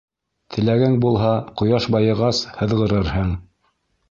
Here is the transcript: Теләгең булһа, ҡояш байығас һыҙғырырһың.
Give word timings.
Теләгең 0.53 0.95
булһа, 1.03 1.33
ҡояш 1.61 1.87
байығас 1.97 2.41
һыҙғырырһың. 2.63 3.31